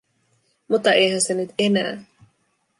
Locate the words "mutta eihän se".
0.67-1.33